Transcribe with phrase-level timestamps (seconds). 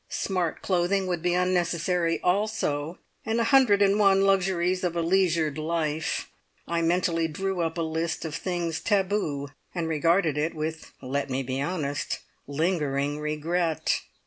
[0.09, 5.59] Smart clothing would be unnecessary also, and a hundred and one luxuries of a leisured
[5.59, 6.31] life.
[6.67, 11.43] I mentally drew up a list of things taboo, and regarded it with let me
[11.43, 12.17] be honest
[12.47, 14.01] lingering regret.